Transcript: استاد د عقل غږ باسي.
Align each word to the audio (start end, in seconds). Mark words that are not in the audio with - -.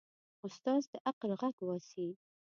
استاد 0.45 0.81
د 0.91 0.93
عقل 1.09 1.31
غږ 1.41 1.55
باسي. 1.67 2.07